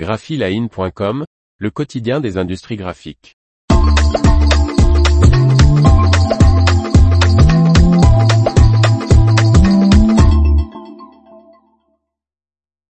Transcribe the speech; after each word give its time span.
graphiline.com, 0.00 1.26
le 1.58 1.70
quotidien 1.70 2.20
des 2.20 2.38
industries 2.38 2.76
graphiques. 2.76 3.36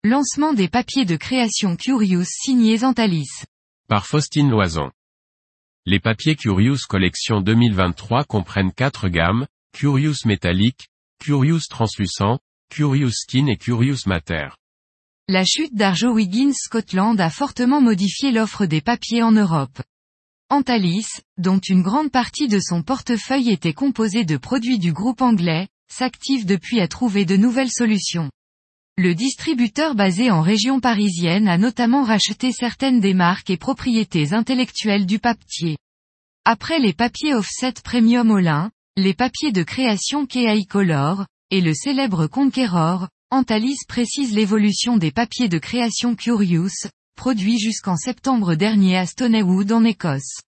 Lancement 0.02 0.52
des 0.52 0.66
papiers 0.66 1.04
de 1.04 1.14
création 1.14 1.76
Curious 1.76 2.24
signés 2.24 2.82
Antalis. 2.82 3.44
Par 3.86 4.04
Faustine 4.04 4.50
Loison. 4.50 4.90
Les 5.84 6.00
papiers 6.00 6.34
Curious 6.34 6.88
Collection 6.88 7.40
2023 7.40 8.24
comprennent 8.24 8.72
quatre 8.72 9.08
gammes, 9.08 9.46
Curious 9.72 10.24
Métallique, 10.24 10.88
Curious 11.20 11.68
Translucent, 11.70 12.40
Curious 12.68 13.12
Skin 13.12 13.46
et 13.46 13.58
Curious 13.58 14.08
Matter. 14.08 14.48
La 15.28 15.42
chute 15.44 15.74
d'Arjo 15.74 16.12
Wiggins 16.12 16.52
Scotland 16.54 17.20
a 17.20 17.30
fortement 17.30 17.80
modifié 17.80 18.30
l'offre 18.30 18.64
des 18.64 18.80
papiers 18.80 19.24
en 19.24 19.32
Europe. 19.32 19.82
Antalis, 20.50 21.08
dont 21.36 21.58
une 21.58 21.82
grande 21.82 22.12
partie 22.12 22.46
de 22.46 22.60
son 22.60 22.84
portefeuille 22.84 23.50
était 23.50 23.72
composée 23.72 24.24
de 24.24 24.36
produits 24.36 24.78
du 24.78 24.92
groupe 24.92 25.22
anglais, 25.22 25.66
s'active 25.90 26.46
depuis 26.46 26.80
à 26.80 26.86
trouver 26.86 27.24
de 27.24 27.36
nouvelles 27.36 27.72
solutions. 27.72 28.30
Le 28.96 29.16
distributeur 29.16 29.96
basé 29.96 30.30
en 30.30 30.42
région 30.42 30.78
parisienne 30.78 31.48
a 31.48 31.58
notamment 31.58 32.04
racheté 32.04 32.52
certaines 32.52 33.00
des 33.00 33.12
marques 33.12 33.50
et 33.50 33.56
propriétés 33.56 34.32
intellectuelles 34.32 35.06
du 35.06 35.18
papier. 35.18 35.76
Après 36.44 36.78
les 36.78 36.92
papiers 36.92 37.34
offset 37.34 37.74
premium 37.82 38.30
Olin, 38.30 38.70
les 38.96 39.12
papiers 39.12 39.50
de 39.50 39.64
création 39.64 40.24
KI 40.24 40.66
Color, 40.66 41.26
et 41.50 41.60
le 41.60 41.74
célèbre 41.74 42.28
Conqueror, 42.28 43.08
Antalis 43.36 43.84
précise 43.86 44.32
l'évolution 44.32 44.96
des 44.96 45.10
papiers 45.10 45.50
de 45.50 45.58
création 45.58 46.14
Curious, 46.14 46.88
produits 47.16 47.58
jusqu'en 47.58 47.98
septembre 47.98 48.54
dernier 48.54 48.96
à 48.96 49.04
Stoneywood 49.04 49.72
en 49.72 49.84
Écosse. 49.84 50.40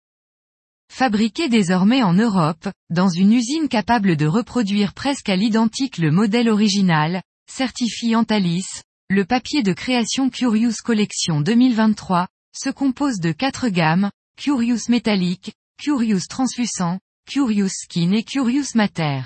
Fabriqué 0.91 1.51
désormais 1.51 2.03
en 2.03 2.15
Europe, 2.15 2.67
dans 2.89 3.11
une 3.11 3.35
usine 3.35 3.69
capable 3.69 4.17
de 4.17 4.25
reproduire 4.25 4.95
presque 4.95 5.29
à 5.29 5.37
l'identique 5.37 5.99
le 5.99 6.11
modèle 6.11 6.49
original, 6.49 7.21
certifie 7.47 8.17
Antalis, 8.17 8.65
le 9.11 9.27
papier 9.27 9.63
de 9.63 9.75
création 9.75 10.31
Curious 10.31 10.77
Collection 10.83 11.43
2023, 11.43 12.27
se 12.57 12.71
compose 12.71 13.19
de 13.21 13.33
quatre 13.33 13.69
gammes, 13.69 14.11
Curious 14.39 14.89
Métallique, 14.89 15.53
Curious 15.79 16.23
Translucent, 16.27 17.01
Curious 17.31 17.69
Skin 17.69 18.13
et 18.13 18.25
Curious 18.25 18.75
Matter. 18.75 19.25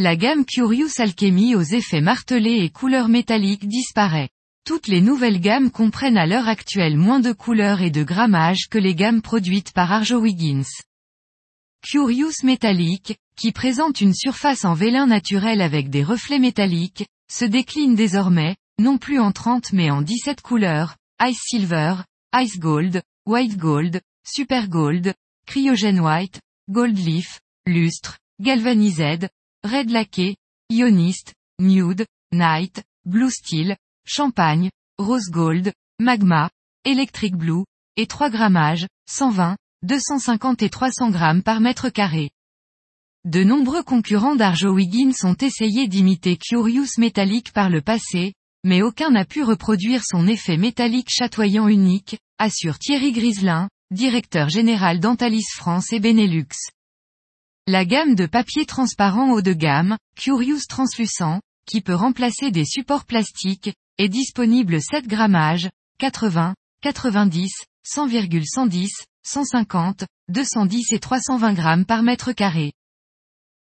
La 0.00 0.14
gamme 0.14 0.44
Curious 0.44 1.00
Alchemy 1.00 1.56
aux 1.56 1.62
effets 1.62 2.00
martelés 2.00 2.62
et 2.62 2.70
couleurs 2.70 3.08
métalliques 3.08 3.66
disparaît. 3.66 4.28
Toutes 4.64 4.86
les 4.86 5.00
nouvelles 5.00 5.40
gammes 5.40 5.72
comprennent 5.72 6.16
à 6.16 6.24
l'heure 6.24 6.46
actuelle 6.46 6.96
moins 6.96 7.18
de 7.18 7.32
couleurs 7.32 7.82
et 7.82 7.90
de 7.90 8.04
grammage 8.04 8.68
que 8.70 8.78
les 8.78 8.94
gammes 8.94 9.22
produites 9.22 9.72
par 9.72 9.90
Arjo 9.90 10.20
Wiggins. 10.20 10.70
Curious 11.82 12.44
Métallique, 12.44 13.16
qui 13.36 13.50
présente 13.50 14.00
une 14.00 14.14
surface 14.14 14.64
en 14.64 14.74
vélin 14.74 15.08
naturel 15.08 15.60
avec 15.60 15.90
des 15.90 16.04
reflets 16.04 16.38
métalliques, 16.38 17.08
se 17.28 17.44
décline 17.44 17.96
désormais, 17.96 18.54
non 18.78 18.98
plus 18.98 19.18
en 19.18 19.32
30 19.32 19.72
mais 19.72 19.90
en 19.90 20.00
17 20.00 20.42
couleurs, 20.42 20.94
Ice 21.24 21.40
Silver, 21.44 21.96
Ice 22.36 22.60
Gold, 22.60 23.02
White 23.26 23.56
Gold, 23.56 24.00
Super 24.24 24.68
Gold, 24.68 25.12
Cryogen 25.48 25.98
White, 25.98 26.40
Gold 26.70 26.96
Leaf, 26.96 27.40
Lustre, 27.66 28.18
Galvanized, 28.40 29.28
Red 29.68 29.90
Laqué, 29.90 30.36
Ionist, 30.70 31.34
Nude, 31.60 32.06
Night, 32.32 32.82
Blue 33.04 33.30
Steel, 33.30 33.76
Champagne, 34.06 34.70
Rose 34.98 35.28
Gold, 35.30 35.74
Magma, 36.00 36.48
Electric 36.86 37.36
Blue, 37.36 37.64
et 37.98 38.06
3 38.06 38.30
grammages, 38.30 38.86
120, 39.10 39.58
250 39.82 40.62
et 40.62 40.70
300 40.70 41.10
grammes 41.10 41.42
par 41.42 41.60
mètre 41.60 41.90
carré. 41.90 42.30
De 43.26 43.44
nombreux 43.44 43.82
concurrents 43.82 44.36
d'Arjo 44.36 44.70
Wiggins 44.70 45.12
ont 45.24 45.36
essayé 45.38 45.86
d'imiter 45.86 46.38
Curious 46.38 46.96
Metallic 46.96 47.52
par 47.52 47.68
le 47.68 47.82
passé, 47.82 48.32
mais 48.64 48.80
aucun 48.80 49.10
n'a 49.10 49.26
pu 49.26 49.42
reproduire 49.42 50.02
son 50.02 50.26
effet 50.26 50.56
métallique 50.56 51.10
chatoyant 51.10 51.68
unique, 51.68 52.16
assure 52.38 52.78
Thierry 52.78 53.12
Griselin, 53.12 53.68
directeur 53.90 54.48
général 54.48 54.98
d'Antalis 54.98 55.44
France 55.52 55.92
et 55.92 56.00
Benelux. 56.00 56.48
La 57.70 57.84
gamme 57.84 58.14
de 58.14 58.24
papier 58.24 58.64
transparent 58.64 59.30
haut 59.30 59.42
de 59.42 59.52
gamme, 59.52 59.98
Curious 60.16 60.60
Translucent, 60.70 61.42
qui 61.66 61.82
peut 61.82 61.94
remplacer 61.94 62.50
des 62.50 62.64
supports 62.64 63.04
plastiques, 63.04 63.74
est 63.98 64.08
disponible 64.08 64.80
7 64.80 65.06
grammages, 65.06 65.68
80, 65.98 66.54
90, 66.80 67.52
100,110, 67.82 68.90
150, 69.22 70.06
210 70.30 70.94
et 70.94 70.98
320 70.98 71.52
grammes 71.52 71.84
par 71.84 72.02
mètre 72.02 72.32
carré. 72.32 72.72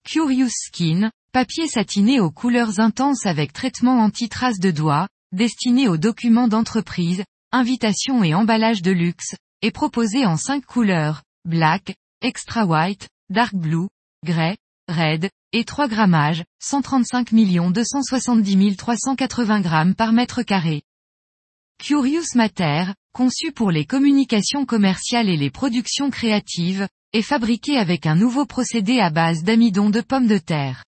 Curious 0.07 0.51
Skin, 0.51 1.11
papier 1.33 1.67
satiné 1.67 2.21
aux 2.21 2.31
couleurs 2.31 2.81
intenses 2.81 3.25
avec 3.25 3.55
traitement 3.55 4.01
anti-traces 4.01 4.61
de 4.61 4.71
doigts, 4.71 5.09
destiné 5.33 5.89
aux 5.89 5.97
documents 5.97 6.49
d'entreprise, 6.49 7.25
invitations 7.53 8.23
et 8.23 8.35
emballage 8.35 8.83
de 8.83 8.91
luxe, 8.91 9.35
est 9.63 9.71
proposé 9.71 10.27
en 10.27 10.37
5 10.37 10.63
couleurs, 10.67 11.23
black, 11.47 11.95
extra 12.21 12.67
white, 12.67 13.09
dark 13.31 13.55
blue, 13.55 13.89
grey, 14.25 14.57
red, 14.89 15.31
et 15.53 15.65
3 15.65 15.87
grammages, 15.87 16.43
135 16.59 17.33
270 17.33 18.77
380 18.77 19.61
grammes 19.61 19.95
par 19.95 20.13
mètre 20.13 20.43
carré. 20.43 20.83
Curious 21.79 22.35
Matter, 22.35 22.87
conçu 23.13 23.53
pour 23.53 23.71
les 23.71 23.85
communications 23.85 24.67
commerciales 24.67 25.29
et 25.29 25.37
les 25.37 25.51
productions 25.51 26.11
créatives, 26.11 26.89
est 27.13 27.23
fabriqué 27.23 27.77
avec 27.77 28.07
un 28.07 28.17
nouveau 28.17 28.47
procédé 28.47 28.99
à 28.99 29.11
base 29.11 29.45
d'amidon 29.45 29.91
de 29.91 30.01
pommes 30.01 30.27
de 30.27 30.39
terre. 30.39 30.85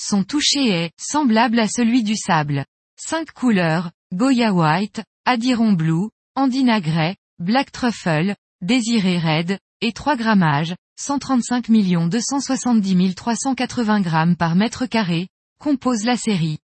Son 0.00 0.24
toucher 0.24 0.70
est 0.70 0.92
semblable 0.98 1.58
à 1.58 1.68
celui 1.68 2.02
du 2.02 2.16
sable. 2.16 2.64
Cinq 2.96 3.32
couleurs, 3.32 3.90
Goya 4.14 4.52
White, 4.54 5.02
Adiron 5.26 5.72
Blue, 5.72 6.08
Andina 6.36 6.80
Grey, 6.80 7.16
Black 7.38 7.70
Truffle, 7.72 8.34
Désiré 8.62 9.18
Red, 9.18 9.58
et 9.82 9.92
3 9.92 10.16
grammages, 10.16 10.74
135 11.02 11.70
270 12.10 13.14
380 13.14 14.00
grammes 14.02 14.36
par 14.36 14.54
mètre 14.54 14.84
carré, 14.84 15.28
composent 15.58 16.04
la 16.04 16.18
série. 16.18 16.58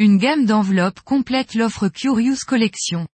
Une 0.00 0.18
gamme 0.18 0.46
d'enveloppes 0.46 0.98
complète 1.02 1.54
l'offre 1.54 1.86
Curious 1.86 2.44
Collection 2.44 3.06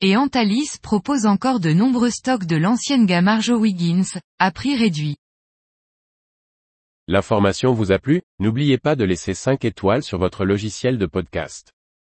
et 0.00 0.16
Antalis 0.16 0.78
propose 0.80 1.26
encore 1.26 1.60
de 1.60 1.74
nombreux 1.74 2.08
stocks 2.08 2.46
de 2.46 2.56
l'ancienne 2.56 3.04
gamme 3.04 3.28
Arjo 3.28 3.56
Wiggins, 3.56 4.18
à 4.38 4.50
prix 4.50 4.76
réduit. 4.76 5.18
L'information 7.06 7.74
vous 7.74 7.92
a 7.92 7.98
plu? 7.98 8.22
N'oubliez 8.38 8.78
pas 8.78 8.96
de 8.96 9.04
laisser 9.04 9.34
5 9.34 9.62
étoiles 9.66 10.02
sur 10.02 10.18
votre 10.18 10.46
logiciel 10.46 10.96
de 10.96 11.04
podcast. 11.04 11.73